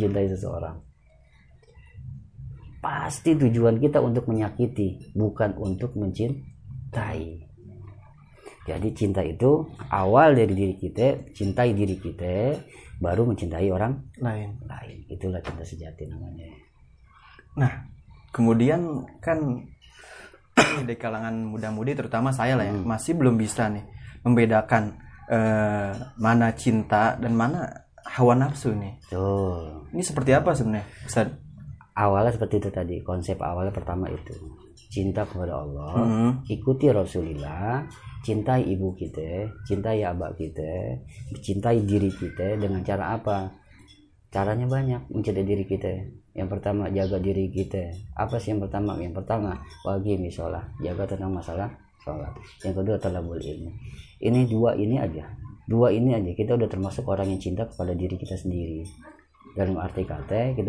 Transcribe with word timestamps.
mencintai 0.00 0.26
seseorang. 0.32 0.76
Pasti 2.80 3.36
tujuan 3.36 3.76
kita 3.76 4.00
untuk 4.00 4.24
menyakiti 4.32 5.12
bukan 5.12 5.52
untuk 5.60 5.92
mencintai. 6.00 7.44
Jadi 8.64 8.88
cinta 8.96 9.20
itu 9.20 9.68
awal 9.92 10.32
dari 10.32 10.56
diri 10.56 10.74
kita 10.80 11.36
cintai 11.36 11.76
diri 11.76 12.00
kita 12.00 12.56
baru 12.96 13.28
mencintai 13.28 13.68
orang 13.68 13.92
lain. 14.16 14.56
lain. 14.64 14.96
Itulah 15.12 15.44
cinta 15.44 15.60
sejati 15.60 16.08
namanya. 16.08 16.48
Nah 17.60 17.72
kemudian 18.32 19.04
kan 19.20 19.68
di 20.88 20.94
kalangan 20.96 21.34
muda-mudi 21.44 21.92
terutama 21.92 22.32
saya 22.32 22.56
lah 22.56 22.64
ya 22.64 22.72
Hmm. 22.72 22.88
masih 22.88 23.12
belum 23.18 23.36
bisa 23.36 23.68
nih 23.68 23.84
membedakan 24.24 24.96
eh, 25.28 25.92
mana 26.20 26.48
cinta 26.56 27.16
dan 27.20 27.32
mana 27.36 27.89
hawa 28.10 28.34
nafsu 28.34 28.74
nih 28.74 28.98
tuh 29.06 29.86
ini 29.94 30.02
seperti 30.02 30.34
apa 30.34 30.50
sebenarnya 30.54 30.86
Ustaz? 31.06 31.30
awalnya 31.94 32.32
seperti 32.32 32.62
itu 32.62 32.70
tadi 32.72 32.96
konsep 33.04 33.36
awalnya 33.42 33.74
pertama 33.74 34.08
itu. 34.08 34.32
Cinta 34.90 35.22
kepada 35.22 35.62
Allah 35.62 35.94
Hmm. 36.02 36.30
ikuti 36.50 36.90
Rasulullah 36.90 37.86
cintai 38.26 38.66
ibu 38.66 38.90
kita 38.98 39.46
cintai 39.68 40.02
abah 40.02 40.34
kita 40.34 40.98
cintai 41.44 41.84
diri 41.86 42.10
kita 42.10 42.58
dengan 42.58 42.82
cara 42.82 43.14
apa? 43.14 43.54
Caranya 44.30 44.66
banyak 44.66 45.10
mencintai 45.10 45.46
diri 45.46 45.66
kita. 45.66 45.90
Yang 46.34 46.48
pertama 46.58 46.86
jaga 46.90 47.18
diri 47.18 47.50
kita. 47.50 47.90
Apa 48.18 48.38
sih 48.38 48.54
yang 48.54 48.62
pertama? 48.62 48.94
Yang 48.98 49.22
pertama 49.22 49.58
wajib 49.86 50.22
sholat. 50.30 50.66
Jaga 50.82 51.06
tentang 51.06 51.34
masalah 51.34 51.70
sholat. 52.02 52.30
Yang 52.62 52.74
kedua 52.82 52.96
talabul 52.98 53.38
ilmu 53.38 53.70
ini 54.20 54.44
dua 54.46 54.76
ini 54.76 55.00
aja 55.00 55.24
dua 55.70 55.94
ini 55.94 56.18
aja 56.18 56.34
kita 56.34 56.58
udah 56.58 56.66
termasuk 56.66 57.06
orang 57.06 57.30
yang 57.30 57.38
cinta 57.38 57.70
kepada 57.70 57.94
diri 57.94 58.18
kita 58.18 58.34
sendiri. 58.34 58.82
Dalam 59.54 59.78
arti 59.78 60.02
kata 60.02 60.58
kita 60.58 60.66